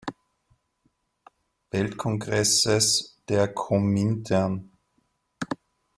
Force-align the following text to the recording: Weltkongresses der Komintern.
Weltkongresses 1.69 3.19
der 3.29 3.45
Komintern. 3.53 4.71